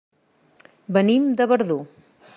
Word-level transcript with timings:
Venim 0.97 1.29
de 1.43 1.49
Verdú. 1.55 1.81